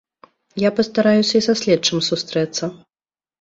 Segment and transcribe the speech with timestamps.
[0.67, 2.71] Я пастараюся і са следчым сустрэцца.